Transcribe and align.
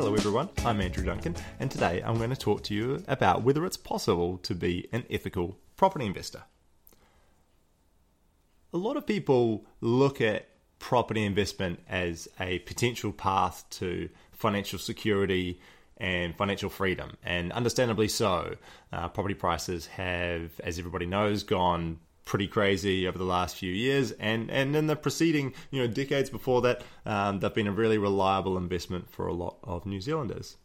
Hello, 0.00 0.14
everyone. 0.14 0.48
I'm 0.64 0.80
Andrew 0.80 1.04
Duncan, 1.04 1.36
and 1.58 1.70
today 1.70 2.02
I'm 2.02 2.16
going 2.16 2.30
to 2.30 2.34
talk 2.34 2.62
to 2.64 2.74
you 2.74 3.04
about 3.06 3.42
whether 3.42 3.66
it's 3.66 3.76
possible 3.76 4.38
to 4.38 4.54
be 4.54 4.88
an 4.92 5.04
ethical 5.10 5.58
property 5.76 6.06
investor. 6.06 6.44
A 8.72 8.78
lot 8.78 8.96
of 8.96 9.06
people 9.06 9.66
look 9.82 10.22
at 10.22 10.48
property 10.78 11.22
investment 11.22 11.80
as 11.86 12.28
a 12.40 12.60
potential 12.60 13.12
path 13.12 13.66
to 13.72 14.08
financial 14.32 14.78
security 14.78 15.60
and 15.98 16.34
financial 16.34 16.70
freedom, 16.70 17.18
and 17.22 17.52
understandably 17.52 18.08
so. 18.08 18.56
Uh, 18.90 19.06
property 19.08 19.34
prices 19.34 19.86
have, 19.88 20.58
as 20.60 20.78
everybody 20.78 21.04
knows, 21.04 21.42
gone 21.42 21.98
pretty 22.24 22.46
crazy 22.46 23.06
over 23.06 23.18
the 23.18 23.24
last 23.24 23.56
few 23.56 23.72
years, 23.72 24.12
and 24.12 24.50
and 24.50 24.74
in 24.76 24.86
the 24.86 24.96
preceding 24.96 25.52
you 25.70 25.80
know 25.80 25.86
decades 25.86 26.30
before 26.30 26.62
that, 26.62 26.82
um, 27.06 27.40
they've 27.40 27.54
been 27.54 27.66
a 27.66 27.72
really 27.72 27.98
reliable 27.98 28.56
investment 28.56 29.10
for 29.10 29.26
a 29.26 29.32
lot 29.32 29.56
of 29.62 29.86
New 29.86 30.00
Zealanders. 30.00 30.56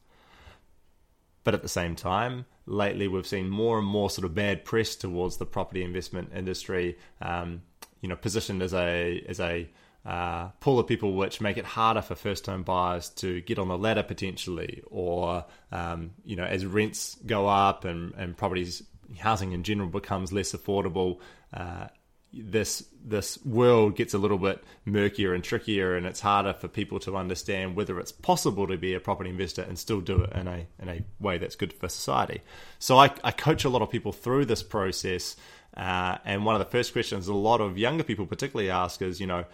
But 1.44 1.54
at 1.54 1.62
the 1.62 1.70
same 1.70 1.96
time, 1.96 2.46
lately 2.66 3.08
we've 3.08 3.28
seen 3.28 3.50
more 3.50 3.78
and 3.78 3.88
more 3.88 4.10
sort 4.10 4.26
of 4.26 4.34
bad 4.34 4.66
press 4.66 4.96
towards 4.96 5.38
the 5.38 5.46
property 5.46 5.84
investment 5.84 6.32
industry. 6.36 6.98
Um, 7.22 7.62
you 8.02 8.10
know, 8.10 8.16
positioned 8.16 8.62
as 8.62 8.74
a 8.74 9.24
as 9.28 9.40
a 9.40 9.70
uh, 10.06 10.50
pool 10.60 10.78
of 10.78 10.86
people 10.86 11.14
which 11.14 11.42
make 11.42 11.58
it 11.58 11.66
harder 11.66 12.02
for 12.02 12.14
first-time 12.14 12.62
buyers 12.62 13.10
to 13.10 13.42
get 13.42 13.58
on 13.58 13.68
the 13.68 13.78
ladder 13.78 14.04
potentially, 14.04 14.84
or 14.88 15.44
um, 15.72 16.12
you 16.24 16.36
know, 16.36 16.44
as 16.44 16.66
rents 16.66 17.18
go 17.26 17.48
up 17.48 17.86
and, 17.86 18.14
and 18.16 18.38
properties 18.38 18.84
housing 19.18 19.52
in 19.52 19.64
general 19.64 19.90
becomes 19.90 20.32
less 20.32 20.54
affordable, 20.54 21.20
uh, 21.54 21.88
this 22.36 22.84
this 23.04 23.44
world 23.46 23.96
gets 23.96 24.14
a 24.14 24.18
little 24.18 24.38
bit 24.38 24.64
murkier 24.84 25.34
and 25.34 25.44
trickier, 25.44 25.96
and 25.96 26.06
it's 26.06 26.20
harder 26.20 26.54
for 26.54 26.68
people 26.68 27.00
to 27.00 27.16
understand 27.16 27.76
whether 27.76 28.00
it's 28.00 28.12
possible 28.12 28.68
to 28.68 28.78
be 28.78 28.94
a 28.94 29.00
property 29.00 29.30
investor 29.30 29.62
and 29.62 29.80
still 29.80 30.02
do 30.02 30.22
it 30.22 30.34
in 30.34 30.48
a 30.48 30.68
in 30.80 30.90
a 30.90 31.04
way 31.20 31.38
that's 31.38 31.56
good 31.56 31.72
for 31.72 31.88
society. 31.88 32.42
So 32.80 32.98
I, 32.98 33.12
I 33.24 33.32
coach 33.32 33.64
a 33.64 33.70
lot 33.70 33.82
of 33.82 33.90
people 33.90 34.12
through 34.12 34.46
this 34.46 34.64
process, 34.64 35.38
uh, 35.78 36.18
and 36.26 36.46
one 36.46 36.56
of 36.56 36.60
the 36.60 36.72
first 36.72 36.92
questions 36.92 37.28
a 37.28 37.34
lot 37.34 37.62
of 37.62 37.78
younger 37.78 38.04
people 38.04 38.26
particularly 38.26 38.70
ask 38.70 39.02
is, 39.02 39.22
you 39.22 39.28
know, 39.28 39.46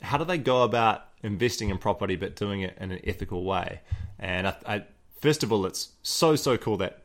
how 0.00 0.16
do 0.16 0.24
they 0.24 0.38
go 0.38 0.62
about 0.62 1.08
investing 1.22 1.70
in 1.70 1.78
property 1.78 2.16
but 2.16 2.36
doing 2.36 2.60
it 2.60 2.76
in 2.80 2.92
an 2.92 3.00
ethical 3.04 3.44
way? 3.44 3.80
And 4.18 4.46
I, 4.46 4.56
I, 4.66 4.84
first 5.20 5.42
of 5.42 5.50
all, 5.50 5.66
it's 5.66 5.92
so 6.02 6.36
so 6.36 6.56
cool 6.56 6.76
that 6.76 7.01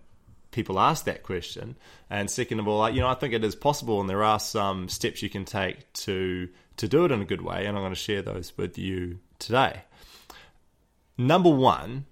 people 0.58 0.80
ask 0.80 1.06
that 1.06 1.22
question. 1.22 1.78
And 2.10 2.32
second 2.32 2.60
of 2.60 2.68
all, 2.68 2.90
you 2.90 3.00
know, 3.00 3.08
I 3.08 3.14
think 3.14 3.32
it 3.36 3.44
is 3.44 3.56
possible, 3.56 4.02
and 4.02 4.10
there 4.10 4.24
are 4.24 4.40
some 4.40 4.90
steps 4.90 5.22
you 5.22 5.30
can 5.30 5.46
take 5.46 5.94
to 6.06 6.50
to 6.78 6.88
do 6.88 7.06
it 7.06 7.12
in 7.12 7.22
a 7.22 7.26
good 7.26 7.42
way, 7.42 7.66
and 7.66 7.78
I'm 7.78 7.84
going 7.84 7.94
to 7.94 7.96
share 7.96 8.24
those 8.24 8.58
with 8.58 8.76
you 8.78 9.20
today. 9.38 9.84
Number 11.16 11.52
one, 11.52 12.06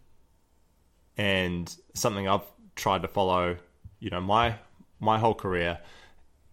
and 1.18 1.76
something 1.96 2.28
I've 2.28 2.46
tried 2.76 3.02
to 3.02 3.08
follow, 3.08 3.58
you 4.00 4.12
know, 4.12 4.22
my 4.22 4.58
my 5.00 5.18
whole 5.18 5.34
career, 5.34 5.80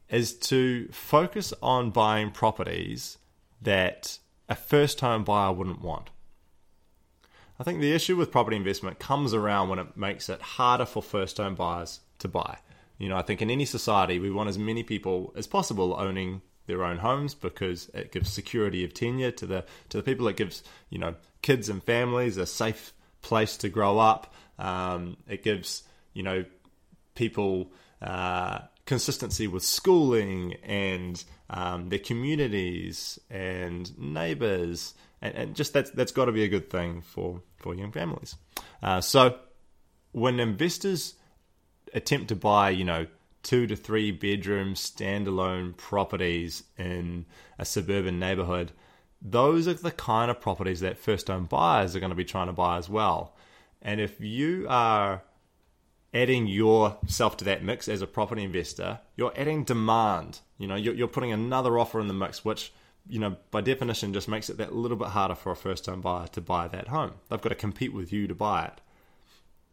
is 0.08 0.34
to 0.52 0.88
focus 0.92 1.52
on 1.62 1.90
buying 1.90 2.30
properties 2.30 3.18
that 3.60 4.18
a 4.48 4.54
first 4.54 5.00
home 5.00 5.24
buyer 5.24 5.52
wouldn't 5.52 5.82
want. 5.82 6.08
I 7.62 7.64
think 7.64 7.80
the 7.80 7.92
issue 7.92 8.16
with 8.16 8.32
property 8.32 8.56
investment 8.56 8.98
comes 8.98 9.32
around 9.32 9.68
when 9.68 9.78
it 9.78 9.96
makes 9.96 10.28
it 10.28 10.42
harder 10.42 10.84
for 10.84 11.00
first 11.00 11.36
home 11.36 11.54
buyers 11.54 12.00
to 12.18 12.26
buy. 12.26 12.58
You 12.98 13.08
know, 13.08 13.16
I 13.16 13.22
think 13.22 13.40
in 13.40 13.52
any 13.52 13.66
society, 13.66 14.18
we 14.18 14.32
want 14.32 14.48
as 14.48 14.58
many 14.58 14.82
people 14.82 15.32
as 15.36 15.46
possible 15.46 15.94
owning 15.96 16.42
their 16.66 16.82
own 16.82 16.98
homes 16.98 17.36
because 17.36 17.88
it 17.94 18.10
gives 18.10 18.32
security 18.32 18.82
of 18.82 18.94
tenure 18.94 19.30
to 19.30 19.46
the 19.46 19.64
to 19.90 19.96
the 19.96 20.02
people. 20.02 20.26
It 20.26 20.36
gives 20.36 20.64
you 20.90 20.98
know 20.98 21.14
kids 21.40 21.68
and 21.68 21.80
families 21.84 22.36
a 22.36 22.46
safe 22.46 22.92
place 23.20 23.56
to 23.58 23.68
grow 23.68 24.00
up. 24.00 24.34
Um, 24.58 25.16
it 25.28 25.44
gives 25.44 25.84
you 26.14 26.24
know 26.24 26.44
people 27.14 27.70
uh, 28.00 28.62
consistency 28.86 29.46
with 29.46 29.62
schooling 29.62 30.54
and 30.64 31.22
um, 31.48 31.90
their 31.90 32.00
communities 32.00 33.20
and 33.30 33.96
neighbours 33.96 34.94
and, 35.22 35.34
and 35.34 35.56
just 35.56 35.72
that's 35.72 35.90
that's 35.92 36.12
got 36.12 36.26
to 36.26 36.32
be 36.32 36.44
a 36.44 36.48
good 36.48 36.68
thing 36.68 37.00
for 37.00 37.40
for 37.56 37.74
young 37.74 37.92
families. 37.92 38.34
Uh, 38.82 39.00
so 39.00 39.38
when 40.10 40.40
investors 40.40 41.14
attempt 41.94 42.28
to 42.28 42.36
buy, 42.36 42.70
you 42.70 42.84
know, 42.84 43.06
two 43.42 43.66
to 43.66 43.76
three 43.76 44.10
bedroom 44.10 44.74
standalone 44.74 45.76
properties 45.76 46.64
in 46.76 47.24
a 47.58 47.64
suburban 47.64 48.18
neighborhood, 48.18 48.72
those 49.22 49.68
are 49.68 49.74
the 49.74 49.90
kind 49.90 50.30
of 50.30 50.40
properties 50.40 50.80
that 50.80 50.98
first 50.98 51.28
home 51.28 51.46
buyers 51.46 51.94
are 51.96 52.00
going 52.00 52.10
to 52.10 52.16
be 52.16 52.24
trying 52.24 52.48
to 52.48 52.52
buy 52.52 52.76
as 52.76 52.88
well. 52.88 53.34
And 53.80 54.00
if 54.00 54.20
you 54.20 54.66
are 54.68 55.22
adding 56.14 56.46
yourself 56.46 57.36
to 57.38 57.44
that 57.44 57.64
mix 57.64 57.88
as 57.88 58.02
a 58.02 58.06
property 58.06 58.42
investor, 58.42 59.00
you're 59.16 59.32
adding 59.36 59.64
demand. 59.64 60.40
You 60.58 60.66
know, 60.66 60.76
you're, 60.76 60.94
you're 60.94 61.08
putting 61.08 61.32
another 61.32 61.78
offer 61.78 62.00
in 62.00 62.08
the 62.08 62.14
mix, 62.14 62.44
which 62.44 62.72
you 63.08 63.18
know, 63.18 63.36
by 63.50 63.60
definition, 63.60 64.12
just 64.12 64.28
makes 64.28 64.48
it 64.48 64.58
that 64.58 64.74
little 64.74 64.96
bit 64.96 65.08
harder 65.08 65.34
for 65.34 65.52
a 65.52 65.56
first 65.56 65.84
time 65.84 66.00
buyer 66.00 66.28
to 66.28 66.40
buy 66.40 66.68
that 66.68 66.88
home. 66.88 67.14
They've 67.28 67.40
got 67.40 67.48
to 67.50 67.54
compete 67.54 67.92
with 67.92 68.12
you 68.12 68.26
to 68.28 68.34
buy 68.34 68.66
it. 68.66 68.80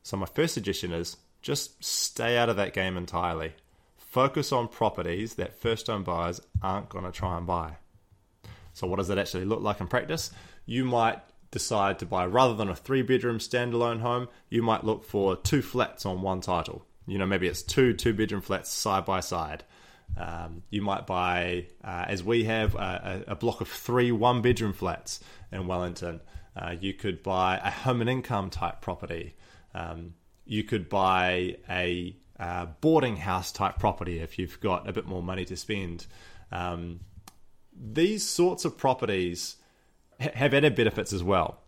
So, 0.04 0.18
my 0.18 0.26
first 0.26 0.54
suggestion 0.54 0.92
is 0.92 1.18
just 1.42 1.84
stay 1.84 2.38
out 2.38 2.50
of 2.50 2.58
that 2.58 2.74
game 2.74 2.98
entirely. 2.98 3.54
Focus 3.98 4.52
on 4.52 4.68
properties 4.68 5.36
that 5.36 5.60
first 5.60 5.86
time 5.86 6.04
buyers 6.04 6.42
aren't 6.62 6.90
going 6.90 7.06
to 7.06 7.12
try 7.12 7.38
and 7.38 7.46
buy. 7.46 7.78
So, 8.74 8.88
what 8.88 8.98
does 8.98 9.08
that 9.10 9.20
actually 9.20 9.46
look 9.46 9.62
like 9.62 9.80
in 9.82 9.88
practice? 9.88 10.32
You 10.66 10.86
might 10.86 11.20
decide 11.52 12.00
to 12.00 12.06
buy, 12.06 12.26
rather 12.26 12.54
than 12.56 12.70
a 12.70 12.76
three 12.76 13.02
bedroom 13.02 13.40
standalone 13.40 14.02
home, 14.02 14.28
you 14.50 14.62
might 14.62 14.84
look 14.84 15.04
for 15.04 15.36
two 15.36 15.62
flats 15.62 16.06
on 16.06 16.22
one 16.22 16.42
title. 16.42 16.86
You 17.08 17.18
know, 17.18 17.26
maybe 17.26 17.48
it's 17.48 17.64
two 17.64 17.94
two 17.94 18.14
bedroom 18.14 18.42
flats 18.42 18.72
side 18.72 19.06
by 19.06 19.20
side. 19.20 19.64
Um, 20.18 20.64
you 20.70 20.82
might 20.82 21.08
buy, 21.08 21.68
uh, 21.84 22.06
as 22.08 22.24
we 22.24 22.44
have, 22.44 22.76
a, 22.76 23.24
a, 23.28 23.36
block 23.36 23.62
of 23.62 23.70
three 23.70 24.12
one 24.12 24.42
bedroom 24.42 24.74
flats 24.74 25.22
in 25.52 25.66
Wellington. 25.68 26.20
Uh, 26.56 26.76
you 26.80 26.94
could 26.94 27.24
buy 27.24 27.58
a 27.64 27.72
home 27.72 28.02
and 28.02 28.10
income 28.10 28.50
type 28.50 28.82
property. 28.82 29.36
Um, 29.74 30.16
you 30.46 30.64
could 30.64 30.90
buy 30.90 31.58
a 31.70 32.18
uh, 32.40 32.66
boarding 32.82 33.18
house 33.18 33.52
type 33.52 33.80
property 33.80 34.20
if 34.20 34.40
you've 34.40 34.60
got 34.60 34.90
a 34.90 34.94
bit 34.94 35.06
more 35.06 35.24
money 35.24 35.46
to 35.46 35.56
spend. 35.56 36.06
Um, 36.52 37.02
these 37.74 38.28
sorts 38.28 38.66
of 38.66 38.78
properties 38.78 39.58
ha- 40.20 40.32
have 40.34 40.54
added 40.54 40.76
benefits 40.76 41.14
as 41.14 41.24
well. 41.24 41.62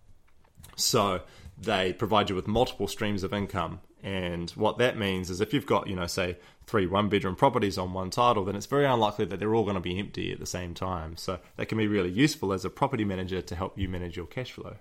So 0.75 1.21
they 1.57 1.93
provide 1.93 2.29
you 2.29 2.35
with 2.35 2.47
multiple 2.47 2.87
streams 2.87 3.23
of 3.23 3.33
income 3.33 3.81
and 4.03 4.49
what 4.51 4.77
that 4.79 4.97
means 4.97 5.29
is 5.29 5.41
if 5.41 5.53
you've 5.53 5.65
got, 5.65 5.87
you 5.87 5.95
know, 5.95 6.07
say 6.07 6.37
three 6.65 6.87
one 6.87 7.09
bedroom 7.09 7.35
properties 7.35 7.77
on 7.77 7.93
one 7.93 8.09
title, 8.09 8.45
then 8.45 8.55
it's 8.55 8.65
very 8.65 8.85
unlikely 8.85 9.25
that 9.25 9.39
they're 9.39 9.53
all 9.53 9.63
going 9.63 9.75
to 9.75 9.81
be 9.81 9.99
empty 9.99 10.31
at 10.31 10.39
the 10.39 10.45
same 10.45 10.73
time. 10.73 11.17
So 11.17 11.39
that 11.57 11.67
can 11.67 11.77
be 11.77 11.87
really 11.87 12.09
useful 12.09 12.53
as 12.53 12.65
a 12.65 12.69
property 12.69 13.05
manager 13.05 13.41
to 13.41 13.55
help 13.55 13.77
you 13.77 13.87
manage 13.87 14.17
your 14.17 14.25
cash 14.25 14.51
flow. 14.51 14.77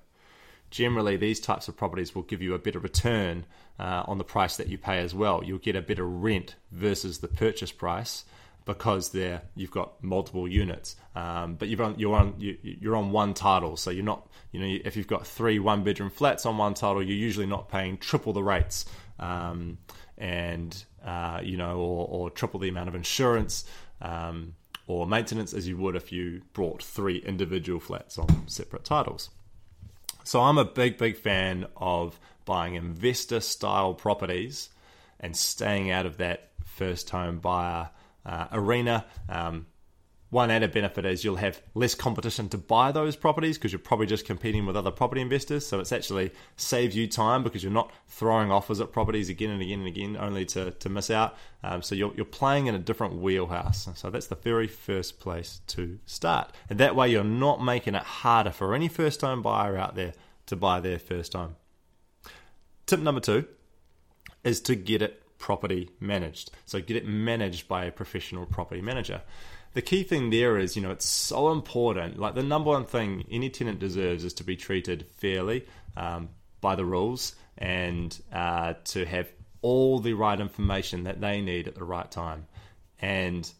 Generally, 0.71 1.17
these 1.17 1.41
types 1.41 1.69
of 1.69 1.77
properties 1.77 2.15
will 2.15 2.23
give 2.23 2.41
you 2.41 2.55
a 2.55 2.59
better 2.59 2.79
return 2.79 3.45
uh, 3.79 4.05
on 4.07 4.19
the 4.19 4.25
price 4.25 4.57
that 4.57 4.69
you 4.69 4.79
pay 4.79 5.01
as 5.01 5.15
well. 5.15 5.43
You'll 5.45 5.59
get 5.59 5.75
a 5.75 5.83
better 5.83 6.07
rent 6.07 6.55
versus 6.71 7.19
the 7.19 7.29
purchase 7.29 7.73
price 7.73 8.25
because 8.65 9.11
there 9.11 9.43
you've 9.57 9.71
got 9.71 10.03
multiple 10.03 10.47
units, 10.47 10.95
um, 11.17 11.55
but 11.55 11.69
you've 11.69 11.81
on, 11.81 11.99
you're 11.99 12.15
on 12.15 12.35
you, 12.39 12.57
are 12.93 12.95
on 12.95 13.11
one 13.11 13.35
title, 13.35 13.77
so 13.77 13.91
you're 13.91 14.05
not 14.05 14.29
you 14.53 14.61
know 14.61 14.79
if 14.85 14.97
you've 14.97 15.09
got 15.09 15.27
three 15.27 15.59
one 15.59 15.83
bedroom 15.83 16.11
flats 16.11 16.47
on 16.47 16.57
one 16.57 16.75
title, 16.75 17.03
you're 17.03 17.17
usually 17.17 17.47
not 17.47 17.69
paying 17.69 17.97
triple 17.97 18.33
the 18.33 18.43
rates 18.43 18.85
um, 19.21 19.79
and 20.19 20.85
uh, 21.05 21.41
you 21.43 21.57
know, 21.57 21.79
or, 21.79 22.09
or, 22.09 22.31
triple 22.31 22.59
the 22.61 22.69
amount 22.69 22.89
of 22.89 22.95
insurance 22.95 23.65
um, 24.03 24.55
or 24.87 25.07
maintenance 25.07 25.55
as 25.55 25.67
you 25.69 25.77
would 25.77 25.97
if 25.97 26.11
you 26.11 26.43
brought 26.53 26.83
three 26.83 27.19
individual 27.19 27.81
flats 27.81 28.19
on 28.19 28.49
separate 28.49 28.85
titles. 28.85 29.31
So 30.25 30.41
I'm 30.41 30.59
a 30.59 30.65
big, 30.65 30.99
big 30.99 31.17
fan 31.17 31.67
of 31.77 32.19
buying 32.45 32.75
investor 32.75 33.41
style 33.41 33.95
properties 33.95 34.71
and 35.19 35.37
staying 35.37 35.91
out 35.91 36.07
of 36.07 36.19
that 36.19 36.51
first 36.65 37.11
home 37.11 37.39
buyer 37.39 37.91
uh, 38.27 38.47
arena. 38.53 39.07
Um, 39.29 39.67
one 40.31 40.51
added 40.51 40.71
benefit 40.71 41.05
is 41.05 41.25
you'll 41.25 41.37
have 41.37 41.61
less 41.75 41.95
competition 41.95 42.49
to 42.49 42.59
buy 42.59 42.93
those 42.93 43.17
properties 43.17 43.59
because 43.59 43.73
you're 43.73 43.81
probably 43.81 44.07
just 44.07 44.25
competing 44.25 44.65
with 44.65 44.77
other 44.77 44.93
property 44.93 45.21
investors. 45.21 45.67
So 45.67 45.81
it's 45.81 45.91
actually 45.91 46.31
saves 46.57 46.95
you 46.97 47.09
time 47.09 47.43
because 47.43 47.65
you're 47.65 47.73
not 47.73 47.93
throwing 48.07 48.53
offers 48.53 48.81
at 48.81 48.93
properties 48.93 49.29
again 49.29 49.51
and 49.51 49.61
again 49.61 49.81
and 49.81 49.89
again 49.89 50.17
only 50.17 50.47
to, 50.47 50.71
to 50.71 50.89
miss 50.89 51.11
out. 51.11 51.37
Um, 51.65 51.83
so 51.83 51.97
you're, 51.97 52.15
you're 52.15 52.25
playing 52.25 52.69
in 52.69 52.77
a 52.77 52.79
different 52.79 53.17
wheelhouse. 53.17 53.89
So 53.95 54.09
that's 54.09 54.29
the 54.29 54.37
very 54.37 54.69
first 54.69 55.19
place 55.19 55.61
to 55.69 55.99
start. 56.07 56.53
And 56.69 56.79
that 56.79 56.95
way 56.95 57.09
you're 57.09 57.25
not 57.25 57.63
making 57.63 57.97
it 57.97 58.03
harder 58.03 58.53
for 58.53 58.73
any 58.73 58.87
first 58.87 59.19
time 59.19 59.43
buyer 59.43 59.77
out 59.77 59.97
there 59.97 60.13
to 60.47 60.55
buy 60.55 60.79
their 60.79 61.01
first 61.01 61.33
home. 61.33 61.57
Tip 62.87 63.01
number 63.01 63.21
two 63.21 63.47
is 64.45 64.61
to 64.63 64.77
get 64.77 65.03
it 65.03 65.20
property 65.41 65.91
managed. 65.99 66.53
So 66.67 66.81
get 66.81 66.97
it 66.97 67.07
managed 67.07 67.67
by 67.67 67.87
a 67.87 67.91
professional 67.91 68.47
property 68.47 68.81
manager 68.81 69.23
the 69.73 69.83
key 69.83 70.03
thing 70.03 70.31
there 70.31 70.59
is, 70.59 70.75
you 70.75 70.83
know, 70.83 70.91
it's 70.91 71.07
so 71.07 71.53
important. 71.53 72.19
Like 72.19 72.35
the 72.35 72.43
number 72.43 72.71
one 72.71 72.85
thing 72.85 73.25
any 73.31 73.49
tenant 73.51 73.79
deserves 73.79 74.25
is 74.25 74.35
to 74.35 74.43
be 74.43 74.57
treated 74.57 75.07
fairly. 75.19 75.65
Um, 75.97 76.31
by 76.61 76.75
the 76.75 76.85
rules 76.85 77.35
and 77.59 78.19
uh, 78.33 78.75
to 78.85 79.05
have 79.05 79.29
all 79.63 79.99
the 79.99 80.13
right 80.15 80.41
information 80.41 81.05
that 81.05 81.21
they 81.21 81.41
need 81.41 81.69
at 81.69 81.75
the 81.75 81.85
right 81.85 82.11
time. 82.11 82.47
And 83.01 83.51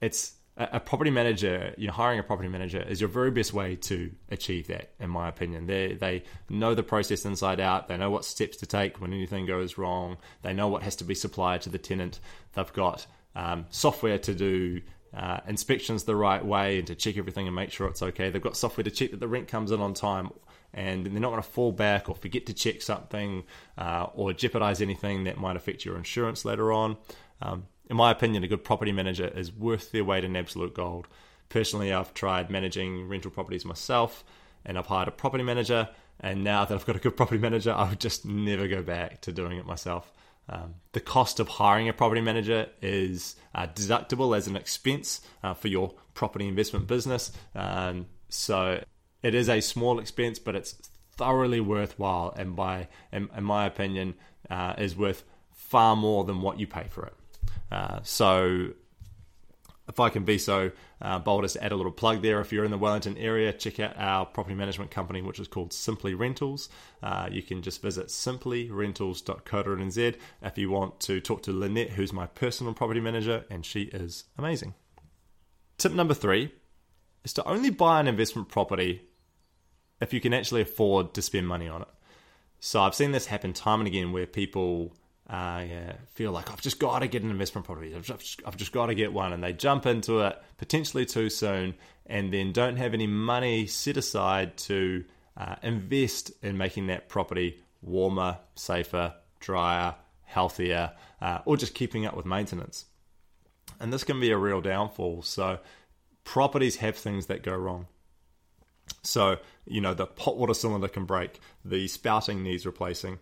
it's 0.00 0.34
a 0.58 0.80
property 0.80 1.10
manager, 1.10 1.72
you 1.76 1.86
know, 1.86 1.92
hiring 1.92 2.18
a 2.18 2.22
property 2.22 2.48
manager 2.48 2.82
is 2.82 3.00
your 3.00 3.08
very 3.08 3.30
best 3.30 3.52
way 3.52 3.76
to 3.76 4.10
achieve 4.30 4.66
that, 4.66 4.90
in 4.98 5.08
my 5.08 5.28
opinion. 5.28 5.66
They 5.66 5.94
they 5.94 6.24
know 6.48 6.74
the 6.74 6.82
process 6.82 7.24
inside 7.24 7.60
out. 7.60 7.86
They 7.86 7.96
know 7.96 8.10
what 8.10 8.24
steps 8.24 8.56
to 8.58 8.66
take 8.66 9.00
when 9.00 9.12
anything 9.12 9.46
goes 9.46 9.78
wrong. 9.78 10.16
They 10.42 10.52
know 10.52 10.68
what 10.68 10.82
has 10.82 10.96
to 10.96 11.04
be 11.04 11.14
supplied 11.14 11.62
to 11.62 11.70
the 11.70 11.78
tenant. 11.78 12.18
They've 12.54 12.72
got 12.72 13.06
um, 13.36 13.66
software 13.70 14.18
to 14.18 14.34
do 14.34 14.80
uh, 15.16 15.38
inspections 15.46 16.04
the 16.04 16.16
right 16.16 16.44
way 16.44 16.78
and 16.78 16.86
to 16.88 16.94
check 16.94 17.16
everything 17.16 17.46
and 17.46 17.54
make 17.54 17.70
sure 17.70 17.86
it's 17.86 18.02
okay. 18.02 18.30
They've 18.30 18.42
got 18.42 18.56
software 18.56 18.84
to 18.84 18.90
check 18.90 19.12
that 19.12 19.20
the 19.20 19.28
rent 19.28 19.46
comes 19.46 19.70
in 19.70 19.80
on 19.80 19.94
time, 19.94 20.30
and 20.74 21.06
they're 21.06 21.20
not 21.20 21.30
going 21.30 21.42
to 21.42 21.48
fall 21.48 21.72
back 21.72 22.08
or 22.08 22.16
forget 22.16 22.46
to 22.46 22.52
check 22.52 22.82
something 22.82 23.44
uh, 23.76 24.08
or 24.12 24.32
jeopardize 24.32 24.82
anything 24.82 25.24
that 25.24 25.38
might 25.38 25.56
affect 25.56 25.84
your 25.84 25.96
insurance 25.96 26.44
later 26.44 26.72
on. 26.72 26.96
Um, 27.40 27.66
in 27.88 27.96
my 27.96 28.10
opinion, 28.10 28.44
a 28.44 28.48
good 28.48 28.64
property 28.64 28.92
manager 28.92 29.28
is 29.28 29.52
worth 29.52 29.92
their 29.92 30.04
weight 30.04 30.24
in 30.24 30.36
absolute 30.36 30.74
gold. 30.74 31.08
Personally, 31.48 31.92
I've 31.92 32.12
tried 32.14 32.50
managing 32.50 33.08
rental 33.08 33.30
properties 33.30 33.64
myself 33.64 34.24
and 34.64 34.76
I've 34.76 34.86
hired 34.86 35.08
a 35.08 35.12
property 35.12 35.44
manager. 35.44 35.88
And 36.20 36.44
now 36.44 36.64
that 36.64 36.74
I've 36.74 36.84
got 36.84 36.96
a 36.96 36.98
good 36.98 37.16
property 37.16 37.40
manager, 37.40 37.72
I 37.72 37.88
would 37.88 38.00
just 38.00 38.26
never 38.26 38.68
go 38.68 38.82
back 38.82 39.20
to 39.22 39.32
doing 39.32 39.56
it 39.58 39.66
myself. 39.66 40.12
Um, 40.50 40.76
the 40.92 41.00
cost 41.00 41.40
of 41.40 41.48
hiring 41.48 41.88
a 41.88 41.92
property 41.92 42.20
manager 42.20 42.68
is 42.80 43.36
uh, 43.54 43.66
deductible 43.66 44.36
as 44.36 44.46
an 44.46 44.56
expense 44.56 45.20
uh, 45.42 45.54
for 45.54 45.68
your 45.68 45.94
property 46.14 46.48
investment 46.48 46.86
business. 46.86 47.32
Um, 47.54 48.06
so 48.28 48.82
it 49.22 49.34
is 49.34 49.48
a 49.48 49.60
small 49.60 49.98
expense, 49.98 50.38
but 50.38 50.54
it's 50.54 50.72
thoroughly 51.16 51.60
worthwhile, 51.60 52.32
and 52.36 52.56
by 52.56 52.88
in, 53.12 53.28
in 53.36 53.44
my 53.44 53.66
opinion, 53.66 54.14
uh, 54.48 54.74
is 54.78 54.96
worth 54.96 55.24
far 55.52 55.96
more 55.96 56.24
than 56.24 56.40
what 56.40 56.58
you 56.58 56.66
pay 56.66 56.86
for 56.88 57.04
it. 57.04 57.14
Uh, 57.70 58.00
so 58.02 58.70
if 59.88 59.98
I 59.98 60.10
can 60.10 60.24
be 60.24 60.38
so 60.38 60.70
uh, 61.00 61.18
bold 61.18 61.44
as 61.44 61.54
to 61.54 61.64
add 61.64 61.72
a 61.72 61.76
little 61.76 61.92
plug 61.92 62.22
there, 62.22 62.40
if 62.40 62.52
you're 62.52 62.64
in 62.64 62.70
the 62.70 62.78
Wellington 62.78 63.16
area, 63.16 63.52
check 63.52 63.80
out 63.80 63.94
our 63.96 64.26
property 64.26 64.54
management 64.54 64.90
company, 64.90 65.22
which 65.22 65.40
is 65.40 65.48
called 65.48 65.72
Simply 65.72 66.12
Rentals. 66.14 66.68
Uh, 67.02 67.28
you 67.30 67.42
can 67.42 67.62
just 67.62 67.80
visit 67.80 68.08
simplyrentals.co.nz 68.08 70.16
if 70.42 70.58
you 70.58 70.70
want 70.70 71.00
to 71.00 71.20
talk 71.20 71.42
to 71.44 71.52
Lynette, 71.52 71.90
who's 71.90 72.12
my 72.12 72.26
personal 72.26 72.74
property 72.74 73.00
manager, 73.00 73.44
and 73.50 73.64
she 73.64 73.82
is 73.84 74.24
amazing. 74.36 74.74
Tip 75.78 75.92
number 75.92 76.14
three 76.14 76.52
is 77.24 77.32
to 77.34 77.48
only 77.48 77.70
buy 77.70 78.00
an 78.00 78.08
investment 78.08 78.48
property 78.48 79.02
if 80.00 80.12
you 80.12 80.20
can 80.20 80.34
actually 80.34 80.60
afford 80.60 81.14
to 81.14 81.22
spend 81.22 81.48
money 81.48 81.68
on 81.68 81.82
it. 81.82 81.88
So 82.60 82.82
I've 82.82 82.94
seen 82.94 83.12
this 83.12 83.26
happen 83.26 83.52
time 83.52 83.80
and 83.80 83.86
again 83.86 84.12
where 84.12 84.26
people 84.26 84.92
uh, 85.28 85.92
feel 86.14 86.32
like 86.32 86.50
I've 86.50 86.60
just 86.60 86.78
got 86.78 87.00
to 87.00 87.08
get 87.08 87.22
an 87.22 87.30
investment 87.30 87.66
property. 87.66 87.94
I've 87.94 88.02
just, 88.02 88.40
I've 88.46 88.56
just 88.56 88.72
got 88.72 88.86
to 88.86 88.94
get 88.94 89.12
one, 89.12 89.32
and 89.32 89.42
they 89.42 89.52
jump 89.52 89.84
into 89.86 90.20
it 90.20 90.42
potentially 90.56 91.04
too 91.04 91.28
soon, 91.28 91.74
and 92.06 92.32
then 92.32 92.52
don't 92.52 92.76
have 92.76 92.94
any 92.94 93.06
money 93.06 93.66
set 93.66 93.96
aside 93.96 94.56
to 94.56 95.04
uh, 95.36 95.56
invest 95.62 96.32
in 96.42 96.56
making 96.56 96.86
that 96.86 97.08
property 97.08 97.62
warmer, 97.82 98.38
safer, 98.54 99.14
drier, 99.38 99.94
healthier, 100.24 100.92
uh, 101.20 101.40
or 101.44 101.56
just 101.56 101.74
keeping 101.74 102.06
up 102.06 102.16
with 102.16 102.24
maintenance. 102.24 102.86
And 103.80 103.92
this 103.92 104.04
can 104.04 104.18
be 104.18 104.30
a 104.30 104.38
real 104.38 104.62
downfall. 104.62 105.22
So, 105.22 105.58
properties 106.24 106.76
have 106.76 106.96
things 106.96 107.26
that 107.26 107.42
go 107.42 107.54
wrong. 107.54 107.86
So, 109.02 109.36
you 109.66 109.82
know, 109.82 109.92
the 109.92 110.06
hot 110.18 110.38
water 110.38 110.54
cylinder 110.54 110.88
can 110.88 111.04
break, 111.04 111.38
the 111.64 111.86
spouting 111.86 112.42
needs 112.42 112.64
replacing 112.64 113.18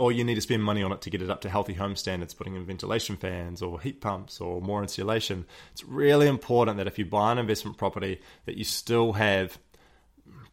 or 0.00 0.10
you 0.10 0.24
need 0.24 0.34
to 0.34 0.40
spend 0.40 0.64
money 0.64 0.82
on 0.82 0.92
it 0.92 1.02
to 1.02 1.10
get 1.10 1.20
it 1.20 1.28
up 1.28 1.42
to 1.42 1.50
healthy 1.50 1.74
home 1.74 1.94
standards, 1.94 2.32
putting 2.32 2.54
in 2.54 2.64
ventilation 2.64 3.18
fans 3.18 3.60
or 3.60 3.78
heat 3.78 4.00
pumps 4.00 4.40
or 4.40 4.62
more 4.62 4.80
insulation. 4.80 5.44
It's 5.72 5.84
really 5.84 6.26
important 6.26 6.78
that 6.78 6.86
if 6.86 6.98
you 6.98 7.04
buy 7.04 7.32
an 7.32 7.36
investment 7.36 7.76
property 7.76 8.18
that 8.46 8.56
you 8.56 8.64
still 8.64 9.12
have 9.12 9.58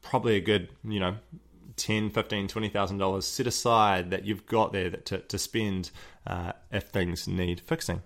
probably 0.02 0.36
a 0.36 0.42
good, 0.42 0.68
you 0.84 1.00
know, 1.00 1.16
10, 1.78 2.10
15, 2.10 2.50
20,000 2.50 2.98
dollars 2.98 3.26
set 3.26 3.48
aside 3.48 4.12
that 4.12 4.26
you've 4.26 4.46
got 4.48 4.74
there 4.74 4.90
to, 4.90 5.20
to 5.20 5.38
spend 5.38 5.92
uh, 6.26 6.52
if 6.70 6.90
things 6.90 7.26
need 7.26 7.62
fixing. 7.62 8.02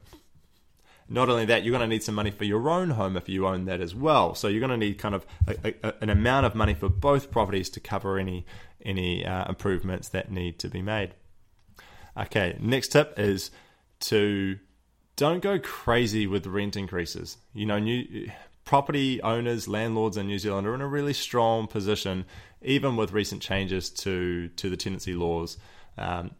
Not 1.09 1.27
only 1.27 1.45
that, 1.45 1.63
you're 1.63 1.71
going 1.71 1.81
to 1.81 1.87
need 1.87 2.03
some 2.03 2.13
money 2.13 2.29
for 2.29 2.43
your 2.43 2.69
own 2.69 2.91
home 2.91 3.17
if 3.17 3.27
you 3.27 3.47
own 3.47 3.65
that 3.65 3.81
as 3.81 3.95
well. 3.95 4.35
So 4.35 4.47
you're 4.47 4.59
going 4.59 4.79
to 4.79 4.85
need 4.85 4.99
kind 4.99 5.15
of 5.15 5.25
a, 5.47 5.73
a, 5.83 5.93
an 6.01 6.11
amount 6.11 6.45
of 6.45 6.53
money 6.53 6.75
for 6.75 6.87
both 6.87 7.31
properties 7.31 7.71
to 7.71 7.79
cover 7.79 8.19
any 8.19 8.45
any 8.83 9.25
uh, 9.25 9.47
improvements 9.49 10.09
that 10.09 10.31
need 10.31 10.59
to 10.59 10.69
be 10.69 10.83
made. 10.83 11.15
Okay, 12.17 12.57
next 12.59 12.89
tip 12.89 13.17
is 13.17 13.51
to 14.01 14.57
don't 15.15 15.41
go 15.41 15.59
crazy 15.59 16.27
with 16.27 16.45
rent 16.47 16.75
increases. 16.75 17.37
You 17.53 17.65
know, 17.65 17.79
new 17.79 18.29
property 18.65 19.21
owners, 19.21 19.67
landlords 19.67 20.17
in 20.17 20.27
New 20.27 20.39
Zealand 20.39 20.67
are 20.67 20.75
in 20.75 20.81
a 20.81 20.87
really 20.87 21.13
strong 21.13 21.67
position, 21.67 22.25
even 22.61 22.95
with 22.95 23.11
recent 23.11 23.41
changes 23.41 23.89
to 23.89 24.49
to 24.49 24.69
the 24.69 24.77
tenancy 24.77 25.13
laws. 25.13 25.57
Um, 25.97 26.31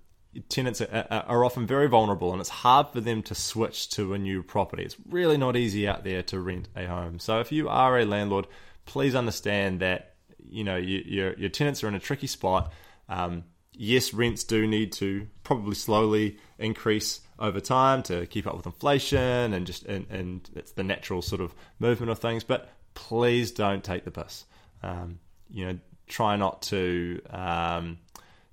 tenants 0.49 0.81
are, 0.81 1.07
are, 1.27 1.43
often 1.43 1.67
very 1.67 1.87
vulnerable, 1.87 2.31
and 2.31 2.39
it's 2.39 2.49
hard 2.49 2.87
for 2.89 3.01
them 3.01 3.21
to 3.23 3.35
switch 3.35 3.89
to 3.91 4.13
a 4.13 4.17
new 4.17 4.43
property. 4.43 4.83
It's 4.83 4.95
really 5.09 5.37
not 5.37 5.55
easy 5.55 5.87
out 5.87 6.03
there 6.03 6.23
to 6.23 6.39
rent 6.39 6.69
a 6.75 6.85
home. 6.85 7.19
So 7.19 7.39
if 7.39 7.51
you 7.51 7.67
are 7.67 7.99
a 7.99 8.05
landlord, 8.05 8.47
please 8.85 9.13
understand 9.13 9.81
that 9.81 10.15
you 10.43 10.63
know 10.63 10.77
you, 10.77 11.03
your 11.05 11.33
your 11.33 11.49
tenants 11.49 11.83
are 11.83 11.87
in 11.87 11.95
a 11.95 11.99
tricky 11.99 12.27
spot. 12.27 12.71
Um, 13.09 13.43
yes, 13.73 14.13
rents 14.13 14.43
do 14.43 14.67
need 14.67 14.91
to 14.93 15.27
probably 15.43 15.75
slowly 15.75 16.37
increase 16.57 17.21
over 17.39 17.59
time 17.59 18.03
to 18.03 18.25
keep 18.27 18.45
up 18.45 18.55
with 18.55 18.65
inflation 18.65 19.53
and 19.53 19.65
just 19.65 19.83
and, 19.85 20.05
and 20.09 20.49
it's 20.55 20.71
the 20.73 20.83
natural 20.83 21.21
sort 21.21 21.41
of 21.41 21.53
movement 21.79 22.11
of 22.11 22.19
things. 22.19 22.43
But 22.43 22.69
please 22.93 23.51
don't 23.51 23.83
take 23.83 24.05
the 24.05 24.11
piss. 24.11 24.45
Um, 24.83 25.19
you 25.49 25.65
know, 25.65 25.79
try 26.07 26.35
not 26.35 26.61
to 26.63 27.21
um, 27.29 27.97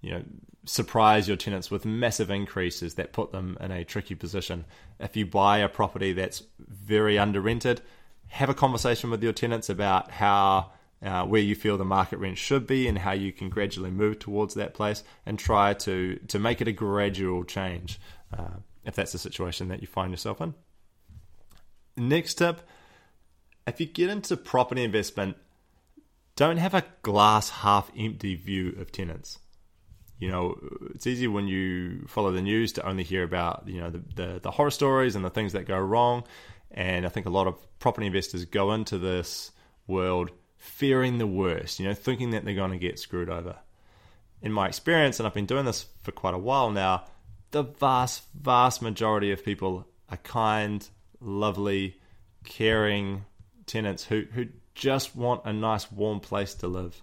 you 0.00 0.12
know 0.12 0.22
surprise 0.64 1.26
your 1.26 1.36
tenants 1.36 1.70
with 1.70 1.84
massive 1.84 2.30
increases 2.30 2.94
that 2.94 3.12
put 3.12 3.32
them 3.32 3.56
in 3.60 3.70
a 3.70 3.84
tricky 3.84 4.14
position. 4.14 4.64
If 5.00 5.16
you 5.16 5.24
buy 5.26 5.58
a 5.58 5.68
property 5.68 6.12
that's 6.12 6.42
very 6.58 7.18
under 7.18 7.40
rented, 7.40 7.80
have 8.28 8.50
a 8.50 8.54
conversation 8.54 9.10
with 9.10 9.22
your 9.22 9.32
tenants 9.32 9.70
about 9.70 10.10
how 10.10 10.72
uh, 11.02 11.24
where 11.24 11.40
you 11.40 11.54
feel 11.54 11.76
the 11.76 11.84
market 11.84 12.18
rent 12.18 12.38
should 12.38 12.66
be 12.66 12.88
and 12.88 12.98
how 12.98 13.12
you 13.12 13.32
can 13.32 13.48
gradually 13.48 13.90
move 13.90 14.18
towards 14.18 14.54
that 14.54 14.74
place 14.74 15.02
and 15.24 15.38
try 15.38 15.74
to 15.74 16.18
to 16.28 16.38
make 16.38 16.60
it 16.60 16.68
a 16.68 16.72
gradual 16.72 17.44
change 17.44 18.00
uh, 18.36 18.56
if 18.84 18.94
that's 18.94 19.12
the 19.12 19.18
situation 19.18 19.68
that 19.68 19.80
you 19.80 19.86
find 19.86 20.10
yourself 20.10 20.40
in. 20.40 20.54
Next 21.96 22.34
tip 22.34 22.62
if 23.68 23.80
you 23.80 23.86
get 23.86 24.08
into 24.08 24.36
property 24.36 24.82
investment, 24.82 25.36
don't 26.36 26.56
have 26.56 26.74
a 26.74 26.84
glass 27.02 27.50
half 27.50 27.90
empty 27.96 28.34
view 28.34 28.74
of 28.80 28.90
tenants. 28.90 29.38
You 30.18 30.30
know, 30.30 30.56
it's 30.94 31.06
easy 31.06 31.28
when 31.28 31.46
you 31.46 32.06
follow 32.08 32.32
the 32.32 32.42
news 32.42 32.72
to 32.72 32.86
only 32.86 33.04
hear 33.04 33.22
about, 33.22 33.64
you 33.66 33.80
know, 33.80 33.90
the, 33.90 34.02
the, 34.16 34.40
the 34.40 34.50
horror 34.50 34.70
stories 34.70 35.14
and 35.14 35.24
the 35.24 35.30
things 35.30 35.52
that 35.52 35.66
go 35.66 35.78
wrong. 35.78 36.24
And 36.70 37.06
I 37.06 37.08
think 37.08 37.26
a 37.26 37.30
lot 37.30 37.46
of 37.46 37.54
property 37.78 38.06
investors 38.06 38.44
go 38.44 38.72
into 38.72 38.98
this 38.98 39.52
world 39.86 40.30
fearing 40.58 41.18
the 41.18 41.26
worst, 41.26 41.78
you 41.78 41.86
know, 41.86 41.94
thinking 41.94 42.30
that 42.30 42.44
they're 42.44 42.54
going 42.54 42.72
to 42.72 42.78
get 42.78 42.98
screwed 42.98 43.30
over. 43.30 43.56
In 44.42 44.52
my 44.52 44.66
experience, 44.66 45.18
and 45.18 45.26
I've 45.26 45.34
been 45.34 45.46
doing 45.46 45.64
this 45.64 45.86
for 46.02 46.12
quite 46.12 46.34
a 46.34 46.38
while 46.38 46.70
now, 46.70 47.04
the 47.52 47.62
vast, 47.62 48.24
vast 48.34 48.82
majority 48.82 49.32
of 49.32 49.44
people 49.44 49.86
are 50.10 50.18
kind, 50.18 50.86
lovely, 51.20 51.96
caring 52.44 53.24
tenants 53.66 54.04
who, 54.04 54.24
who 54.32 54.46
just 54.74 55.16
want 55.16 55.42
a 55.44 55.52
nice, 55.52 55.90
warm 55.90 56.20
place 56.20 56.54
to 56.54 56.68
live. 56.68 57.02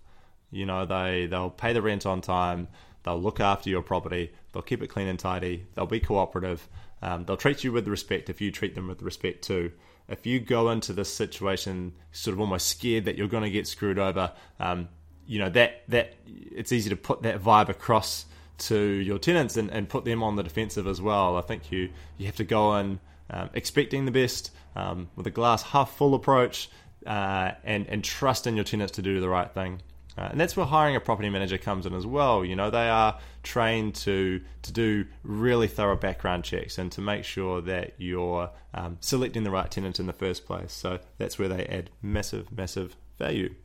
You 0.52 0.66
know, 0.66 0.86
they, 0.86 1.26
they'll 1.26 1.50
pay 1.50 1.74
the 1.74 1.82
rent 1.82 2.06
on 2.06 2.22
time, 2.22 2.68
they'll 3.04 3.22
look 3.22 3.40
after 3.40 3.70
your 3.70 3.82
property, 3.82 4.32
they'll 4.52 4.62
keep 4.62 4.84
it 4.84 4.88
clean 4.88 5.08
and 5.08 5.20
tidy, 5.20 5.66
they'll 5.74 5.86
be 5.86 6.00
cooperative, 6.00 6.68
um, 7.02 7.26
they'll 7.26 7.38
treat 7.38 7.64
you 7.64 7.72
with 7.72 7.88
respect 7.88 8.30
if 8.30 8.40
you 8.40 8.52
treat 8.52 8.76
them 8.76 8.88
with 8.88 9.02
respect 9.02 9.44
too 9.44 9.72
if 10.08 10.26
you 10.26 10.40
go 10.40 10.70
into 10.70 10.94
this 10.94 11.14
situation 11.14 11.94
sort 12.12 12.34
of 12.34 12.40
almost 12.40 12.68
scared 12.68 13.06
that 13.06 13.18
you're 13.18 13.28
going 13.28 13.44
to 13.44 13.50
get 13.50 13.68
screwed 13.68 14.00
over, 14.00 14.32
um, 14.60 14.88
you 15.28 15.40
know 15.40 15.50
that 15.50 15.84
that 15.88 16.14
it's 16.26 16.72
easy 16.72 16.90
to 16.90 16.96
put 16.96 17.24
that 17.24 17.42
vibe 17.42 17.70
across 17.70 18.26
to 18.58 18.78
your 18.78 19.18
tenants 19.18 19.58
and, 19.58 19.70
and 19.72 19.90
put 19.90 20.06
them 20.06 20.24
on 20.24 20.36
the 20.36 20.44
defensive 20.44 20.88
as 20.88 21.02
well. 21.02 21.38
I 21.38 21.42
think 21.42 21.72
you 21.72 21.90
you 22.18 22.26
have 22.28 22.36
to 22.38 22.44
go 22.44 22.76
in 22.78 23.00
um, 23.30 23.50
expecting 23.54 24.06
the 24.06 24.12
best 24.12 24.52
um, 24.76 25.10
with 25.16 25.26
a 25.28 25.32
glass 25.32 25.64
half 25.64 25.96
full 25.98 26.14
approach 26.14 26.70
uh, 27.06 27.52
and 27.64 27.88
and 27.88 28.04
trust 28.04 28.48
in 28.48 28.56
your 28.56 28.66
tenants 28.66 28.94
to 28.94 29.02
do 29.02 29.20
the 29.20 29.30
right 29.30 29.52
thing. 29.52 29.82
Uh, 30.17 30.29
and 30.31 30.39
that's 30.39 30.55
where 30.55 30.65
hiring 30.65 30.95
a 30.95 31.00
property 31.00 31.29
manager 31.29 31.57
comes 31.57 31.86
in 31.86 31.93
as 31.93 32.05
well. 32.05 32.45
You 32.45 32.55
know, 32.55 32.69
they 32.69 32.88
are 32.88 33.19
trained 33.43 33.95
to 33.95 34.41
to 34.62 34.72
do 34.72 35.05
really 35.24 35.67
thorough 35.67 35.98
background 35.98 36.45
checks 36.45 36.77
and 36.77 36.91
to 36.93 37.01
make 37.01 37.25
sure 37.25 37.62
that 37.62 37.95
you're 37.98 38.50
um, 38.74 38.98
selecting 39.01 39.43
the 39.43 39.51
right 39.51 39.69
tenant 39.69 40.00
in 40.00 40.07
the 40.07 40.13
first 40.13 40.45
place. 40.45 40.72
So 40.72 41.00
that's 41.17 41.38
where 41.38 41.50
they 41.50 41.65
add 41.65 41.89
massive, 42.01 42.51
massive 42.51 42.95
value. 43.17 43.55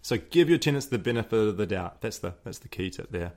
So 0.00 0.16
give 0.16 0.48
your 0.48 0.58
tenants 0.58 0.86
the 0.86 0.98
benefit 0.98 1.48
of 1.48 1.56
the 1.56 1.66
doubt. 1.66 2.00
That's 2.00 2.18
the 2.18 2.34
that's 2.44 2.58
the 2.58 2.68
key 2.68 2.90
tip 2.90 3.10
there. 3.10 3.32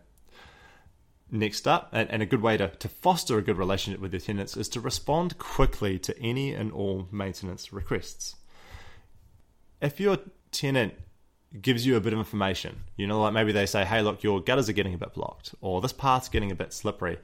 Next 1.32 1.68
up, 1.68 1.90
and, 1.92 2.10
and 2.12 2.22
a 2.22 2.26
good 2.28 2.42
way 2.42 2.56
to, 2.58 2.68
to 2.68 2.88
foster 2.88 3.40
a 3.40 3.42
good 3.42 3.58
relationship 3.58 4.00
with 4.00 4.14
your 4.14 4.20
tenants 4.20 4.56
is 4.56 4.70
to 4.70 4.80
respond 4.80 5.40
quickly 5.40 5.98
to 6.00 6.18
any 6.20 6.54
and 6.54 6.72
all 6.72 7.08
maintenance 7.12 7.74
requests. 7.74 8.36
If 9.82 10.00
your 10.00 10.20
tenant 10.52 10.94
gives 11.62 11.86
you 11.86 11.96
a 11.96 12.02
bit 12.02 12.14
of 12.14 12.20
information, 12.20 12.84
you 12.98 13.08
know, 13.08 13.22
like 13.22 13.34
maybe 13.34 13.52
they 13.52 13.66
say, 13.66 13.86
hey, 13.86 14.02
look, 14.02 14.24
your 14.24 14.42
gutters 14.42 14.70
are 14.70 14.74
getting 14.74 14.94
a 14.94 14.98
bit 14.98 15.14
blocked, 15.14 15.56
or 15.62 15.82
this 15.82 15.94
path's 15.94 16.30
getting 16.30 16.52
a 16.52 16.56
bit 16.56 16.74
slippery, 16.74 17.18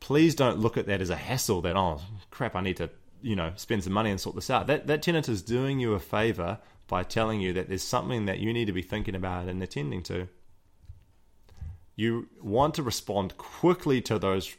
please 0.00 0.34
don't 0.34 0.58
look 0.58 0.76
at 0.76 0.86
that 0.86 1.00
as 1.00 1.10
a 1.10 1.16
hassle 1.16 1.62
that, 1.62 1.76
oh, 1.76 2.00
crap, 2.30 2.54
I 2.54 2.60
need 2.60 2.76
to, 2.78 2.90
you 3.22 3.36
know, 3.36 3.52
spend 3.56 3.84
some 3.84 3.92
money 3.92 4.10
and 4.10 4.20
sort 4.20 4.36
this 4.36 4.50
out. 4.50 4.66
That, 4.66 4.86
that 4.86 5.02
tenant 5.02 5.28
is 5.28 5.42
doing 5.42 5.80
you 5.80 5.94
a 5.94 6.00
favor 6.00 6.58
by 6.86 7.02
telling 7.02 7.40
you 7.40 7.52
that 7.54 7.68
there's 7.68 7.82
something 7.82 8.26
that 8.26 8.38
you 8.38 8.52
need 8.52 8.66
to 8.66 8.72
be 8.72 8.82
thinking 8.82 9.14
about 9.14 9.48
and 9.48 9.62
attending 9.62 10.02
to. 10.04 10.28
You 11.96 12.28
want 12.42 12.74
to 12.74 12.82
respond 12.82 13.36
quickly 13.38 14.00
to 14.02 14.18
those 14.18 14.54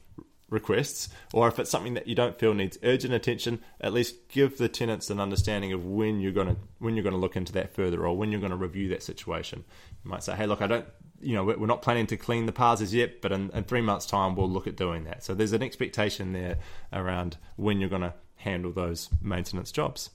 requests, 0.50 1.10
or 1.34 1.48
if 1.48 1.60
it's 1.60 1.70
something 1.70 1.94
that 1.96 2.08
you 2.08 2.16
don't 2.16 2.39
feel 2.39 2.54
needs 2.54 2.77
urgent 2.84 3.13
attention, 3.13 3.60
at 3.82 3.94
least 3.94 4.30
give 4.30 4.58
the 4.58 4.70
tenants 4.70 5.10
an 5.10 5.20
understanding 5.20 5.74
of 5.74 5.86
when 5.86 6.20
you're 6.20 6.32
going 6.32 6.48
to 6.48 6.58
when 6.80 6.96
you're 6.96 7.04
going 7.04 7.13
to 7.13 7.20
look 7.20 7.36
into 7.36 7.54
that 7.54 7.74
further, 7.74 8.06
or 8.06 8.16
when 8.16 8.32
you're 8.32 8.39
going 8.39 8.51
to 8.51 8.58
review 8.58 8.89
that 8.89 9.04
situation. 9.04 9.63
You 10.04 10.12
might 10.12 10.24
say, 10.24 10.36
"Hey, 10.36 10.46
look, 10.46 10.62
I 10.62 10.68
don't, 10.68 10.86
you 11.20 11.36
know, 11.36 11.44
we're 11.44 11.66
not 11.66 11.82
planning 11.82 12.08
to 12.08 12.18
clean 12.18 12.46
the 12.46 12.51
paths 12.51 12.94
yet, 12.94 13.22
but 13.22 13.32
in, 13.32 13.50
in 13.51 13.63
three 13.63 13.82
months' 13.82 14.06
time, 14.06 14.36
we'll 14.36 14.50
look 14.50 14.68
at 14.68 14.77
doing 14.77 15.04
that." 15.06 15.24
So 15.24 15.34
there's 15.34 15.54
an 15.54 15.63
expectation 15.63 16.34
there 16.34 16.58
around 16.94 17.38
when 17.56 17.80
you're 17.80 17.89
going 17.89 18.01
to 18.04 18.13
handle 18.38 18.72
those 18.72 19.10
maintenance 19.22 19.72
jobs. 19.72 20.12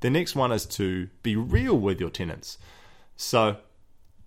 The 0.00 0.10
next 0.10 0.36
one 0.36 0.52
is 0.52 0.66
to 0.66 1.08
be 1.22 1.36
real 1.36 1.78
with 1.78 2.00
your 2.00 2.10
tenants. 2.10 2.58
So 3.16 3.56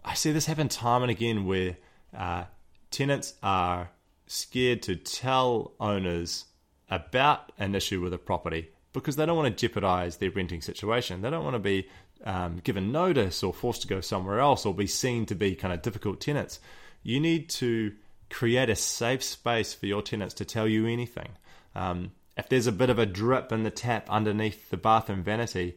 I 0.04 0.16
see 0.16 0.32
this 0.32 0.48
happen 0.48 0.68
time 0.68 1.04
and 1.04 1.12
again 1.12 1.46
where 1.46 1.78
uh, 2.18 2.46
tenants 2.90 3.36
are 3.44 3.92
scared 4.30 4.84
to 4.84 4.96
tell 4.96 5.74
owners 5.80 6.46
about 6.90 7.52
an 7.58 7.74
issue 7.76 8.00
with 8.00 8.14
a 8.14 8.18
property 8.18 8.70
because 8.94 9.16
they 9.16 9.26
don't 9.26 9.36
want 9.36 9.56
to 9.56 9.60
jeopardize 9.60 10.18
their 10.18 10.30
renting 10.30 10.62
situation. 10.62 11.22
They 11.22 11.32
don't 11.32 11.44
want 11.44 11.56
to 11.56 11.60
be 11.60 11.88
um, 12.24 12.60
given 12.64 12.92
notice 12.92 13.44
or 13.44 13.54
forced 13.54 13.82
to 13.82 13.88
go 13.88 14.02
somewhere 14.02 14.40
else 14.40 14.66
or 14.66 14.74
be 14.74 14.88
seen 14.88 15.26
to 15.26 15.36
be 15.36 15.56
kind 15.56 15.74
of 15.74 15.82
difficult 15.82 16.22
tenants. 16.22 16.60
You 17.02 17.20
need 17.20 17.50
to 17.52 17.94
create 18.30 18.70
a 18.70 18.76
safe 18.76 19.24
space 19.24 19.74
for 19.74 19.88
your 19.88 20.04
tenants 20.04 20.36
to 20.36 20.46
tell 20.46 20.68
you 20.68 20.86
anything. 20.86 21.30
Um, 21.74 22.12
if 22.38 22.50
there's 22.50 22.68
a 22.68 22.72
bit 22.72 22.92
of 22.92 23.00
a 23.00 23.08
drip 23.08 23.52
in 23.52 23.64
the 23.64 23.72
tap 23.72 24.10
underneath 24.10 24.70
the 24.70 24.78
bathroom 24.78 25.24
vanity, 25.24 25.76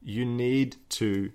you 0.00 0.24
need 0.24 0.76
to 0.90 1.30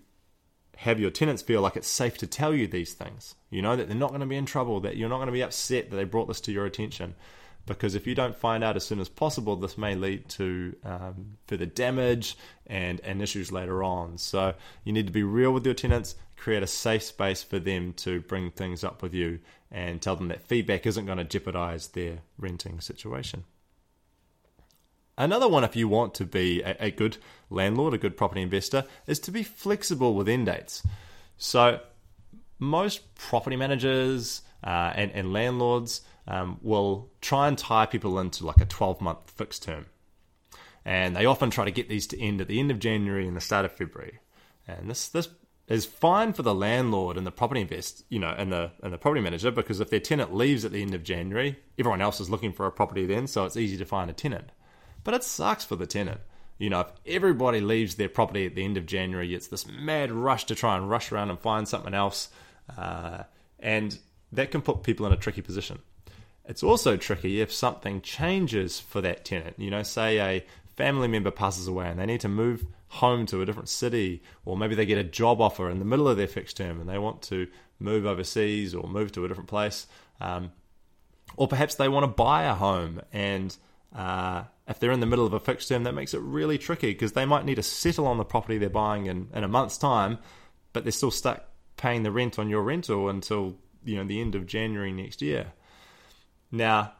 have 0.81 0.99
your 0.99 1.11
tenants 1.11 1.43
feel 1.43 1.61
like 1.61 1.75
it's 1.75 1.87
safe 1.87 2.17
to 2.17 2.25
tell 2.25 2.55
you 2.55 2.65
these 2.65 2.93
things. 2.93 3.35
You 3.51 3.61
know 3.61 3.75
that 3.75 3.87
they're 3.87 3.95
not 3.95 4.09
going 4.09 4.21
to 4.21 4.25
be 4.25 4.35
in 4.35 4.47
trouble, 4.47 4.79
that 4.79 4.97
you're 4.97 5.09
not 5.09 5.17
going 5.17 5.27
to 5.27 5.31
be 5.31 5.43
upset 5.43 5.91
that 5.91 5.95
they 5.95 6.05
brought 6.05 6.27
this 6.27 6.41
to 6.41 6.51
your 6.51 6.65
attention. 6.65 7.13
Because 7.67 7.93
if 7.93 8.07
you 8.07 8.15
don't 8.15 8.35
find 8.35 8.63
out 8.63 8.75
as 8.75 8.83
soon 8.83 8.99
as 8.99 9.07
possible, 9.07 9.55
this 9.55 9.77
may 9.77 9.93
lead 9.93 10.27
to 10.29 10.75
um, 10.83 11.37
further 11.45 11.67
damage 11.67 12.35
and, 12.65 12.99
and 13.01 13.21
issues 13.21 13.51
later 13.51 13.83
on. 13.83 14.17
So 14.17 14.55
you 14.83 14.91
need 14.91 15.05
to 15.05 15.13
be 15.13 15.21
real 15.21 15.51
with 15.51 15.63
your 15.65 15.75
tenants, 15.75 16.15
create 16.35 16.63
a 16.63 16.67
safe 16.67 17.03
space 17.03 17.43
for 17.43 17.59
them 17.59 17.93
to 17.97 18.21
bring 18.21 18.49
things 18.49 18.83
up 18.83 19.03
with 19.03 19.13
you, 19.13 19.37
and 19.69 20.01
tell 20.01 20.15
them 20.15 20.29
that 20.29 20.41
feedback 20.41 20.87
isn't 20.87 21.05
going 21.05 21.19
to 21.19 21.23
jeopardize 21.23 21.89
their 21.89 22.21
renting 22.39 22.81
situation. 22.81 23.43
Another 25.21 25.47
one, 25.47 25.63
if 25.63 25.75
you 25.75 25.87
want 25.87 26.15
to 26.15 26.25
be 26.25 26.63
a, 26.63 26.75
a, 26.79 26.89
good 26.89 27.17
landlord, 27.51 27.93
a 27.93 27.99
good 27.99 28.17
property 28.17 28.41
investor, 28.41 28.85
is 29.05 29.19
to 29.19 29.29
be 29.29 29.43
flexible 29.43 30.15
with 30.15 30.27
end 30.27 30.47
dates. 30.47 30.81
So, 31.37 31.79
most 32.57 33.13
property 33.13 33.55
managers 33.55 34.41
uh, 34.63 34.93
and, 34.95 35.11
and, 35.11 35.31
landlords 35.31 36.01
um, 36.27 36.57
will 36.63 37.11
try 37.21 37.47
and 37.47 37.55
tie 37.55 37.85
people 37.85 38.17
into 38.17 38.47
like 38.47 38.61
a 38.61 38.65
12 38.65 38.99
month 38.99 39.29
fixed 39.29 39.61
term. 39.61 39.85
And 40.85 41.15
they 41.15 41.27
often 41.27 41.51
try 41.51 41.65
to 41.65 41.71
get 41.71 41.87
these 41.87 42.07
to 42.07 42.19
end 42.19 42.41
at 42.41 42.47
the 42.47 42.59
end 42.59 42.71
of 42.71 42.79
January 42.79 43.27
and 43.27 43.37
the 43.37 43.41
start 43.41 43.65
of 43.65 43.73
February. 43.73 44.21
And 44.67 44.89
this, 44.89 45.07
this 45.07 45.29
is 45.67 45.85
fine 45.85 46.33
for 46.33 46.41
the 46.41 46.55
landlord 46.55 47.15
and 47.15 47.27
the 47.27 47.31
property 47.31 47.61
invest, 47.61 48.05
you 48.09 48.17
know, 48.17 48.33
and 48.35 48.51
the 48.51 48.71
and 48.81 48.91
the 48.91 48.97
property 48.97 49.21
manager 49.21 49.51
because 49.51 49.79
if 49.79 49.91
their 49.91 49.99
tenant 49.99 50.33
leaves 50.33 50.65
at 50.65 50.71
the 50.71 50.81
end 50.81 50.95
of 50.95 51.03
January, 51.03 51.59
everyone 51.77 52.01
else 52.01 52.19
is 52.19 52.31
looking 52.31 52.53
for 52.53 52.65
a 52.65 52.71
property 52.71 53.05
then, 53.05 53.27
so 53.27 53.45
it's 53.45 53.55
easy 53.55 53.77
to 53.77 53.85
find 53.85 54.09
a 54.09 54.13
tenant. 54.13 54.51
But 55.03 55.13
it 55.13 55.23
sucks 55.23 55.63
for 55.63 55.75
the 55.75 55.87
tenant. 55.87 56.21
You 56.57 56.69
know, 56.69 56.81
if 56.81 56.91
everybody 57.07 57.59
leaves 57.59 57.95
their 57.95 58.09
property 58.09 58.45
at 58.45 58.55
the 58.55 58.63
end 58.63 58.77
of 58.77 58.85
January, 58.85 59.33
it's 59.33 59.47
this 59.47 59.65
mad 59.67 60.11
rush 60.11 60.45
to 60.45 60.55
try 60.55 60.77
and 60.77 60.89
rush 60.89 61.11
around 61.11 61.31
and 61.31 61.39
find 61.39 61.67
something 61.67 61.93
else. 61.93 62.29
Uh, 62.77 63.23
and 63.59 63.97
that 64.31 64.51
can 64.51 64.61
put 64.61 64.83
people 64.83 65.05
in 65.05 65.11
a 65.11 65.17
tricky 65.17 65.41
position. 65.41 65.79
It's 66.45 66.63
also 66.63 66.97
tricky 66.97 67.41
if 67.41 67.51
something 67.51 68.01
changes 68.01 68.79
for 68.79 69.01
that 69.01 69.25
tenant. 69.25 69.55
You 69.57 69.71
know, 69.71 69.83
say 69.83 70.19
a 70.19 70.45
family 70.75 71.07
member 71.07 71.31
passes 71.31 71.67
away 71.67 71.87
and 71.87 71.99
they 71.99 72.05
need 72.05 72.21
to 72.21 72.29
move 72.29 72.65
home 72.87 73.25
to 73.25 73.41
a 73.41 73.45
different 73.45 73.69
city, 73.69 74.21
or 74.45 74.57
maybe 74.57 74.75
they 74.75 74.85
get 74.85 74.97
a 74.97 75.03
job 75.03 75.39
offer 75.39 75.69
in 75.69 75.79
the 75.79 75.85
middle 75.85 76.07
of 76.07 76.17
their 76.17 76.27
fixed 76.27 76.57
term 76.57 76.79
and 76.79 76.89
they 76.89 76.97
want 76.97 77.21
to 77.23 77.47
move 77.79 78.05
overseas 78.05 78.75
or 78.75 78.87
move 78.87 79.11
to 79.13 79.25
a 79.25 79.27
different 79.27 79.49
place. 79.49 79.87
Um, 80.19 80.51
or 81.37 81.47
perhaps 81.47 81.75
they 81.75 81.87
want 81.87 82.03
to 82.03 82.07
buy 82.07 82.43
a 82.43 82.53
home 82.53 83.01
and 83.13 83.55
uh, 83.95 84.43
if 84.67 84.79
they're 84.79 84.91
in 84.91 84.99
the 84.99 85.05
middle 85.05 85.25
of 85.25 85.33
a 85.33 85.39
fixed 85.39 85.69
term, 85.69 85.83
that 85.83 85.93
makes 85.93 86.13
it 86.13 86.21
really 86.21 86.57
tricky 86.57 86.91
because 86.91 87.13
they 87.13 87.25
might 87.25 87.45
need 87.45 87.55
to 87.55 87.63
settle 87.63 88.07
on 88.07 88.17
the 88.17 88.25
property 88.25 88.57
they're 88.57 88.69
buying 88.69 89.05
in, 89.05 89.27
in 89.33 89.43
a 89.43 89.47
month's 89.47 89.77
time, 89.77 90.17
but 90.73 90.83
they're 90.83 90.91
still 90.91 91.11
stuck 91.11 91.43
paying 91.77 92.03
the 92.03 92.11
rent 92.11 92.37
on 92.37 92.49
your 92.49 92.61
rental 92.61 93.09
until 93.09 93.57
you 93.83 93.97
know 93.97 94.03
the 94.03 94.21
end 94.21 94.35
of 94.35 94.45
January 94.45 94.91
next 94.91 95.21
year. 95.21 95.53
Now, 96.51 96.93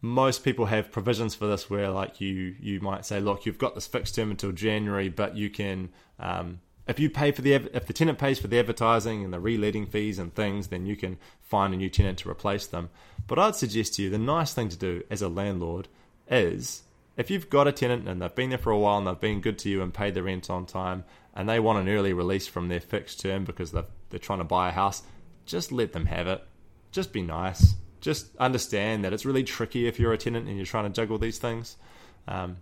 most 0.00 0.44
people 0.44 0.66
have 0.66 0.92
provisions 0.92 1.34
for 1.34 1.46
this 1.46 1.68
where 1.68 1.90
like 1.90 2.20
you 2.20 2.54
you 2.60 2.80
might 2.80 3.04
say, 3.04 3.20
look, 3.20 3.46
you've 3.46 3.58
got 3.58 3.74
this 3.74 3.86
fixed 3.86 4.14
term 4.14 4.30
until 4.30 4.52
January, 4.52 5.08
but 5.08 5.36
you 5.36 5.50
can 5.50 5.90
um, 6.18 6.60
if 6.88 6.98
you 6.98 7.10
pay 7.10 7.30
for 7.30 7.42
the 7.42 7.52
if 7.52 7.86
the 7.86 7.92
tenant 7.92 8.18
pays 8.18 8.38
for 8.38 8.48
the 8.48 8.58
advertising 8.58 9.22
and 9.22 9.32
the 9.32 9.38
reletting 9.38 9.86
fees 9.86 10.18
and 10.18 10.34
things, 10.34 10.68
then 10.68 10.86
you 10.86 10.96
can 10.96 11.18
find 11.42 11.74
a 11.74 11.76
new 11.76 11.90
tenant 11.90 12.18
to 12.18 12.30
replace 12.30 12.66
them. 12.66 12.88
But 13.26 13.38
I'd 13.38 13.54
suggest 13.54 13.94
to 13.94 14.02
you 14.02 14.10
the 14.10 14.18
nice 14.18 14.54
thing 14.54 14.70
to 14.70 14.76
do 14.76 15.02
as 15.10 15.20
a 15.20 15.28
landlord 15.28 15.88
is 16.30 16.82
if 17.16 17.30
you've 17.30 17.50
got 17.50 17.68
a 17.68 17.72
tenant 17.72 18.08
and 18.08 18.22
they've 18.22 18.34
been 18.34 18.48
there 18.48 18.58
for 18.58 18.70
a 18.70 18.78
while 18.78 18.98
and 18.98 19.06
they've 19.06 19.20
been 19.20 19.40
good 19.40 19.58
to 19.58 19.68
you 19.68 19.82
and 19.82 19.92
paid 19.92 20.14
the 20.14 20.22
rent 20.22 20.48
on 20.48 20.64
time 20.64 21.04
and 21.34 21.48
they 21.48 21.60
want 21.60 21.78
an 21.78 21.94
early 21.94 22.12
release 22.12 22.46
from 22.46 22.68
their 22.68 22.80
fixed 22.80 23.20
term 23.20 23.44
because 23.44 23.70
they're, 23.70 23.84
they're 24.08 24.18
trying 24.18 24.38
to 24.38 24.44
buy 24.44 24.68
a 24.68 24.72
house, 24.72 25.02
just 25.44 25.70
let 25.72 25.92
them 25.92 26.06
have 26.06 26.26
it. 26.26 26.42
Just 26.90 27.12
be 27.12 27.22
nice. 27.22 27.74
Just 28.00 28.34
understand 28.36 29.04
that 29.04 29.12
it's 29.12 29.26
really 29.26 29.44
tricky 29.44 29.86
if 29.86 29.98
you're 29.98 30.12
a 30.12 30.18
tenant 30.18 30.46
and 30.46 30.56
you're 30.56 30.64
trying 30.64 30.84
to 30.84 30.90
juggle 30.90 31.18
these 31.18 31.38
things. 31.38 31.76
Um, 32.26 32.58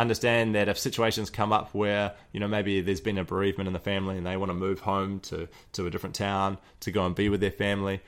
understand 0.00 0.54
that 0.54 0.68
if 0.68 0.78
situations 0.78 1.30
come 1.30 1.52
up 1.52 1.74
where 1.74 2.14
you 2.32 2.40
know 2.40 2.48
maybe 2.48 2.80
there's 2.80 3.00
been 3.00 3.18
a 3.18 3.24
bereavement 3.24 3.66
in 3.66 3.72
the 3.72 3.78
family 3.78 4.16
and 4.16 4.26
they 4.26 4.36
want 4.36 4.50
to 4.50 4.54
move 4.54 4.80
home 4.80 5.20
to 5.20 5.48
to 5.72 5.86
a 5.86 5.90
different 5.90 6.14
town 6.14 6.58
to 6.80 6.90
go 6.90 7.04
and 7.06 7.14
be 7.14 7.28
with 7.28 7.40
their 7.40 7.50
family 7.50 8.00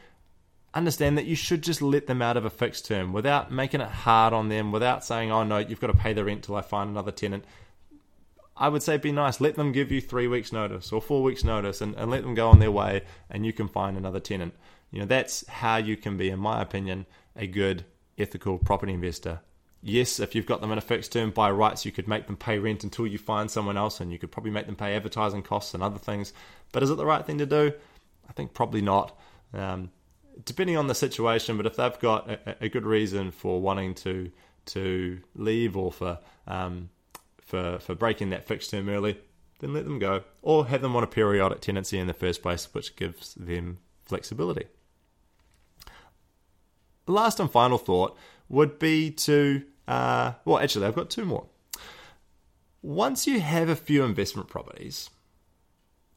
understand 0.74 1.18
that 1.18 1.26
you 1.26 1.34
should 1.34 1.62
just 1.62 1.82
let 1.82 2.06
them 2.06 2.22
out 2.22 2.36
of 2.36 2.44
a 2.44 2.50
fixed 2.50 2.86
term 2.86 3.12
without 3.12 3.52
making 3.52 3.80
it 3.80 3.88
hard 3.88 4.32
on 4.32 4.48
them, 4.48 4.72
without 4.72 5.04
saying, 5.04 5.30
oh 5.30 5.44
no, 5.44 5.58
you've 5.58 5.80
got 5.80 5.88
to 5.88 5.94
pay 5.94 6.12
the 6.12 6.24
rent 6.24 6.44
till 6.44 6.56
I 6.56 6.62
find 6.62 6.90
another 6.90 7.10
tenant. 7.10 7.44
I 8.56 8.68
would 8.68 8.82
say 8.82 8.96
be 8.96 9.12
nice. 9.12 9.40
Let 9.40 9.56
them 9.56 9.72
give 9.72 9.90
you 9.90 10.00
three 10.00 10.26
weeks' 10.26 10.52
notice 10.52 10.92
or 10.92 11.00
four 11.00 11.22
weeks' 11.22 11.44
notice 11.44 11.80
and, 11.80 11.94
and 11.96 12.10
let 12.10 12.22
them 12.22 12.34
go 12.34 12.48
on 12.48 12.58
their 12.58 12.70
way 12.70 13.02
and 13.30 13.44
you 13.44 13.52
can 13.52 13.68
find 13.68 13.96
another 13.96 14.20
tenant. 14.20 14.54
You 14.90 15.00
know, 15.00 15.06
that's 15.06 15.46
how 15.48 15.76
you 15.76 15.96
can 15.96 16.16
be, 16.16 16.30
in 16.30 16.38
my 16.38 16.60
opinion, 16.60 17.06
a 17.34 17.46
good, 17.46 17.84
ethical 18.18 18.58
property 18.58 18.92
investor. 18.92 19.40
Yes, 19.84 20.20
if 20.20 20.36
you've 20.36 20.46
got 20.46 20.60
them 20.60 20.70
in 20.70 20.78
a 20.78 20.82
fixed 20.82 21.12
term 21.12 21.30
by 21.30 21.50
rights, 21.50 21.84
you 21.84 21.90
could 21.90 22.06
make 22.06 22.28
them 22.28 22.36
pay 22.36 22.58
rent 22.58 22.84
until 22.84 23.06
you 23.06 23.18
find 23.18 23.50
someone 23.50 23.76
else 23.76 24.00
and 24.00 24.12
you 24.12 24.18
could 24.18 24.30
probably 24.30 24.52
make 24.52 24.66
them 24.66 24.76
pay 24.76 24.94
advertising 24.94 25.42
costs 25.42 25.74
and 25.74 25.82
other 25.82 25.98
things. 25.98 26.32
But 26.70 26.84
is 26.84 26.90
it 26.90 26.94
the 26.96 27.04
right 27.04 27.26
thing 27.26 27.38
to 27.38 27.46
do? 27.46 27.72
I 28.28 28.32
think 28.32 28.54
probably 28.54 28.80
not. 28.80 29.18
Um, 29.52 29.90
depending 30.44 30.76
on 30.76 30.86
the 30.86 30.94
situation, 30.94 31.56
but 31.56 31.66
if 31.66 31.76
they've 31.76 31.98
got 31.98 32.30
a, 32.30 32.64
a 32.64 32.68
good 32.68 32.86
reason 32.86 33.32
for 33.32 33.60
wanting 33.60 33.94
to 33.96 34.30
to 34.64 35.20
leave 35.34 35.76
or 35.76 35.90
for 35.90 36.18
um, 36.46 36.90
for 37.40 37.80
for 37.80 37.96
breaking 37.96 38.30
that 38.30 38.46
fixed 38.46 38.70
term 38.70 38.88
early, 38.88 39.18
then 39.58 39.74
let 39.74 39.84
them 39.84 39.98
go, 39.98 40.22
or 40.42 40.66
have 40.66 40.82
them 40.82 40.94
on 40.94 41.02
a 41.02 41.08
periodic 41.08 41.60
tenancy 41.60 41.98
in 41.98 42.06
the 42.06 42.14
first 42.14 42.40
place, 42.40 42.72
which 42.72 42.94
gives 42.94 43.34
them 43.34 43.78
flexibility. 44.04 44.66
Last 47.08 47.40
and 47.40 47.50
final 47.50 47.78
thought 47.78 48.16
would 48.48 48.78
be 48.78 49.10
to 49.10 49.64
uh, 49.88 50.32
well, 50.44 50.58
actually, 50.58 50.86
I've 50.86 50.94
got 50.94 51.10
two 51.10 51.24
more. 51.24 51.46
Once 52.82 53.26
you 53.26 53.40
have 53.40 53.68
a 53.68 53.76
few 53.76 54.04
investment 54.04 54.48
properties, 54.48 55.10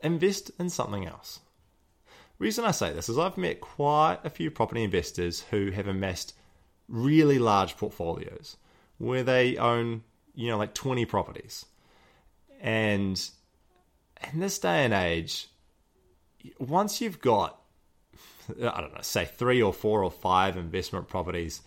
invest 0.01 0.51
in 0.59 0.69
something 0.69 1.05
else 1.05 1.39
reason 2.39 2.65
I 2.65 2.71
say 2.71 2.91
this 2.91 3.09
is 3.09 3.17
I've 3.17 3.37
met 3.37 3.61
quite 3.61 4.19
a 4.23 4.29
few 4.29 4.51
property 4.51 4.83
investors 4.83 5.41
who 5.51 5.71
have 5.71 5.87
amassed 5.87 6.33
really 6.87 7.39
large 7.39 7.77
portfolios 7.77 8.57
where 8.97 9.23
they 9.23 9.57
own, 9.57 10.03
you 10.33 10.49
know, 10.49 10.57
like 10.57 10.73
20 10.73 11.05
properties. 11.05 11.65
And 12.61 13.21
in 14.31 14.39
this 14.39 14.59
day 14.59 14.85
and 14.85 14.93
age, 14.93 15.49
once 16.59 17.01
you've 17.01 17.19
got, 17.19 17.59
I 18.49 18.81
don't 18.81 18.93
know, 18.93 19.01
say 19.01 19.25
three 19.25 19.61
or 19.61 19.73
four 19.73 20.03
or 20.03 20.11
five 20.11 20.57
investment 20.57 21.07
properties, 21.07 21.61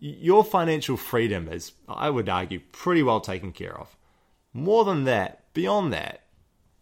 your 0.00 0.44
financial 0.44 0.96
freedom 0.96 1.48
is, 1.48 1.72
I 1.88 2.10
would 2.10 2.28
argue, 2.28 2.60
pretty 2.72 3.02
well 3.02 3.20
taken 3.20 3.52
care 3.52 3.76
of. 3.76 3.96
More 4.52 4.84
than 4.84 5.04
that, 5.04 5.52
beyond 5.54 5.92
that, 5.92 6.22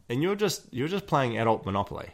and 0.09 0.23
you're 0.23 0.37
just 0.37 0.73
you're 0.73 0.89
just 0.89 1.07
playing 1.07 1.39
adult 1.39 1.65
monopoly. 1.65 2.11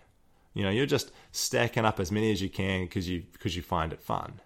You 0.55 0.65
know, 0.65 0.71
you're 0.71 0.87
just 0.87 1.13
stacking 1.31 1.85
up 1.85 2.01
as 2.01 2.13
many 2.13 2.31
as 2.31 2.41
you 2.41 2.49
can 2.49 2.85
because 2.85 3.09
you 3.09 3.25
because 3.33 3.57
you 3.57 3.63
find 3.63 3.93
it 3.93 4.03
fun. 4.03 4.41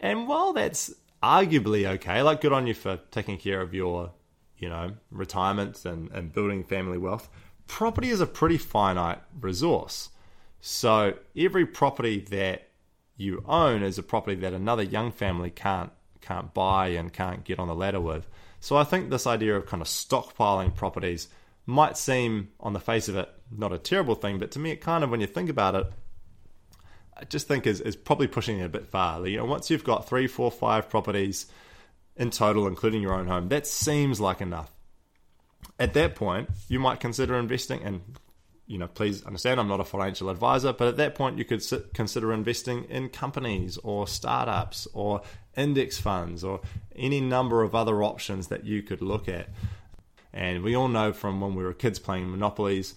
And 0.00 0.26
while 0.26 0.52
that's 0.52 0.92
arguably 1.22 1.86
okay, 1.94 2.22
like 2.22 2.40
good 2.40 2.52
on 2.52 2.66
you 2.66 2.74
for 2.74 2.98
taking 3.10 3.38
care 3.38 3.60
of 3.60 3.72
your, 3.72 4.12
you 4.58 4.68
know, 4.68 4.92
retirement 5.10 5.84
and, 5.84 6.10
and 6.10 6.32
building 6.32 6.64
family 6.64 6.98
wealth, 6.98 7.28
property 7.68 8.10
is 8.10 8.20
a 8.20 8.26
pretty 8.26 8.58
finite 8.58 9.22
resource. 9.40 10.10
So 10.60 11.14
every 11.36 11.66
property 11.66 12.20
that 12.30 12.68
you 13.22 13.42
own 13.46 13.82
is 13.82 13.98
a 13.98 14.02
property 14.02 14.36
that 14.36 14.52
another 14.52 14.82
young 14.82 15.12
family 15.12 15.50
can't 15.50 15.90
can't 16.20 16.54
buy 16.54 16.88
and 16.88 17.12
can't 17.12 17.44
get 17.44 17.58
on 17.58 17.68
the 17.68 17.74
ladder 17.74 18.00
with. 18.00 18.28
So 18.60 18.76
I 18.76 18.84
think 18.84 19.10
this 19.10 19.26
idea 19.26 19.56
of 19.56 19.66
kind 19.66 19.80
of 19.80 19.88
stockpiling 19.88 20.74
properties 20.74 21.28
might 21.66 21.96
seem 21.96 22.50
on 22.60 22.72
the 22.72 22.80
face 22.80 23.08
of 23.08 23.16
it 23.16 23.28
not 23.50 23.72
a 23.72 23.78
terrible 23.78 24.14
thing, 24.14 24.38
but 24.38 24.52
to 24.52 24.58
me 24.58 24.70
it 24.70 24.80
kind 24.80 25.02
of 25.02 25.10
when 25.10 25.20
you 25.20 25.26
think 25.26 25.50
about 25.50 25.74
it, 25.74 25.86
I 27.16 27.24
just 27.24 27.48
think 27.48 27.66
is, 27.66 27.80
is 27.80 27.96
probably 27.96 28.28
pushing 28.28 28.60
it 28.60 28.64
a 28.64 28.68
bit 28.68 28.86
far. 28.86 29.26
You 29.26 29.38
know, 29.38 29.44
once 29.44 29.70
you've 29.70 29.84
got 29.84 30.08
three, 30.08 30.26
four, 30.26 30.50
five 30.50 30.88
properties 30.88 31.46
in 32.16 32.30
total, 32.30 32.66
including 32.66 33.02
your 33.02 33.14
own 33.14 33.26
home, 33.26 33.48
that 33.48 33.66
seems 33.66 34.20
like 34.20 34.40
enough. 34.40 34.70
At 35.78 35.94
that 35.94 36.14
point, 36.14 36.50
you 36.68 36.78
might 36.78 37.00
consider 37.00 37.36
investing, 37.36 37.82
and 37.82 38.00
you 38.72 38.78
know, 38.78 38.86
please 38.86 39.22
understand, 39.26 39.60
I'm 39.60 39.68
not 39.68 39.80
a 39.80 39.84
financial 39.84 40.30
advisor, 40.30 40.72
but 40.72 40.88
at 40.88 40.96
that 40.96 41.14
point, 41.14 41.36
you 41.36 41.44
could 41.44 41.62
consider 41.92 42.32
investing 42.32 42.84
in 42.84 43.10
companies 43.10 43.76
or 43.76 44.06
startups 44.06 44.88
or 44.94 45.20
index 45.54 45.98
funds 45.98 46.42
or 46.42 46.62
any 46.96 47.20
number 47.20 47.62
of 47.62 47.74
other 47.74 48.02
options 48.02 48.48
that 48.48 48.64
you 48.64 48.82
could 48.82 49.02
look 49.02 49.28
at. 49.28 49.50
And 50.32 50.62
we 50.62 50.74
all 50.74 50.88
know 50.88 51.12
from 51.12 51.38
when 51.42 51.54
we 51.54 51.62
were 51.62 51.74
kids 51.74 51.98
playing 51.98 52.30
monopolies, 52.30 52.94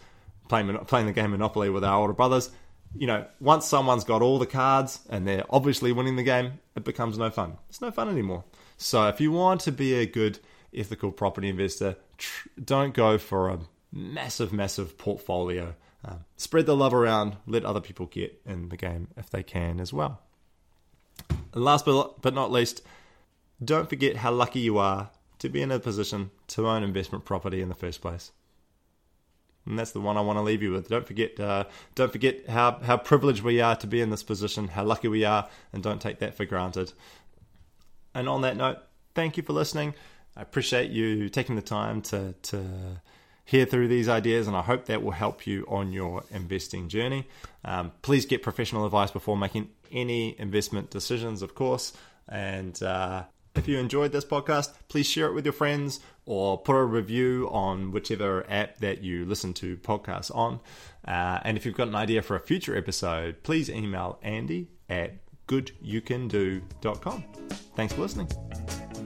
playing 0.48 0.74
playing 0.86 1.08
the 1.08 1.12
game 1.12 1.32
Monopoly 1.32 1.70
with 1.70 1.84
our 1.84 2.00
older 2.00 2.14
brothers, 2.14 2.52
you 2.96 3.06
know, 3.06 3.26
once 3.42 3.66
someone's 3.66 4.06
got 4.06 4.22
all 4.22 4.40
the 4.40 4.46
cards 4.46 5.02
and 5.10 5.28
they're 5.28 5.44
obviously 5.50 5.92
winning 5.92 6.16
the 6.16 6.24
game, 6.24 6.54
it 6.78 6.86
becomes 6.86 7.18
no 7.18 7.30
fun. 7.30 7.58
It's 7.68 7.82
no 7.82 7.92
fun 7.92 8.08
anymore. 8.08 8.46
So 8.78 9.10
if 9.10 9.20
you 9.20 9.34
want 9.34 9.60
to 9.62 9.74
be 9.74 9.94
a 9.96 10.06
good 10.06 10.40
ethical 10.74 11.12
property 11.12 11.50
investor, 11.50 11.98
tr- 12.18 12.48
don't 12.64 12.94
go 12.94 13.18
for 13.18 13.50
a 13.50 13.60
massive, 13.96 14.54
massive 14.54 14.98
portfolio. 14.98 15.74
Uh, 16.04 16.18
spread 16.38 16.68
the 16.68 16.76
love 16.76 16.94
around. 16.94 17.38
Let 17.48 17.66
other 17.66 17.82
people 17.82 18.06
get 18.06 18.40
in 18.46 18.70
the 18.70 18.78
game 18.78 19.08
if 19.18 19.30
they 19.30 19.42
can 19.42 19.80
as 19.80 19.92
well. 19.92 20.22
And 21.54 21.64
last 21.64 21.86
but, 21.86 22.22
but 22.22 22.36
not 22.36 22.52
least, 22.52 22.84
don't 23.64 23.90
forget 23.90 24.18
how 24.18 24.32
lucky 24.32 24.60
you 24.60 24.78
are 24.78 25.10
to 25.40 25.50
be 25.50 25.62
in 25.62 25.72
a 25.72 25.80
position 25.80 26.30
to 26.48 26.68
own 26.68 26.84
investment 26.84 27.26
property 27.26 27.62
in 27.62 27.70
the 27.70 27.76
first 27.76 28.02
place. 28.02 28.32
And 29.66 29.80
that's 29.80 29.94
the 29.94 30.02
one 30.02 30.16
I 30.16 30.22
want 30.22 30.38
to 30.38 30.44
leave 30.44 30.62
you 30.62 30.74
with. 30.74 30.90
Don't 30.90 31.08
forget, 31.08 31.40
uh, 31.40 31.64
don't 31.96 32.12
forget 32.12 32.48
how, 32.48 32.80
how 32.84 32.98
privileged 32.98 33.42
we 33.42 33.62
are 33.62 33.76
to 33.78 33.88
be 33.88 34.00
in 34.00 34.12
this 34.12 34.22
position, 34.22 34.68
how 34.68 34.84
lucky 34.84 35.08
we 35.08 35.26
are, 35.26 35.50
and 35.74 35.82
don't 35.82 36.02
take 36.02 36.20
that 36.20 36.36
for 36.36 36.46
granted. 36.46 36.94
And 38.14 38.30
on 38.30 38.42
that 38.42 38.58
note, 38.58 38.78
thank 39.16 39.38
you 39.38 39.44
for 39.44 39.54
listening. 39.54 39.96
I 40.38 40.44
appreciate 40.44 40.92
you 40.92 41.30
taking 41.30 41.56
the 41.56 41.64
time 41.64 42.02
to, 42.04 42.36
to 42.44 42.64
hear 43.46 43.66
through 43.66 43.88
these 43.88 44.10
ideas, 44.10 44.48
and 44.48 44.58
I 44.58 44.62
hope 44.62 44.86
that 44.86 45.04
will 45.04 45.12
help 45.12 45.46
you 45.48 45.66
on 45.70 45.94
your 45.94 46.24
investing 46.32 46.90
journey. 46.90 47.28
Um, 47.64 47.92
please 48.02 48.26
get 48.26 48.42
professional 48.42 48.86
advice 48.86 49.12
before 49.12 49.38
making 49.38 49.70
any 49.92 50.38
investment 50.40 50.90
decisions, 50.90 51.42
of 51.42 51.56
course. 51.56 51.94
And 52.28 52.82
uh, 52.82 53.24
if 53.56 53.68
you 53.68 53.78
enjoyed 53.78 54.12
this 54.12 54.26
podcast, 54.26 54.74
please 54.90 55.08
share 55.08 55.28
it 55.28 55.34
with 55.34 55.46
your 55.46 55.54
friends 55.54 56.00
or 56.26 56.58
put 56.58 56.76
a 56.76 56.84
review 56.84 57.48
on 57.52 57.92
whichever 57.92 58.46
app 58.50 58.80
that 58.80 59.02
you 59.02 59.26
listen 59.26 59.54
to 59.54 59.78
podcasts 59.78 60.36
on. 60.36 60.60
Uh, 61.08 61.40
and 61.44 61.56
if 61.56 61.66
you've 61.66 61.76
got 61.76 61.88
an 61.88 61.96
idea 61.96 62.22
for 62.22 62.36
a 62.36 62.40
future 62.40 62.76
episode, 62.76 63.44
please 63.44 63.70
email 63.70 64.18
Andy 64.24 64.70
at 64.90 65.14
goodyoucando.com. 65.48 67.24
Thanks 67.76 67.94
for 67.94 68.02
listening. 68.02 69.05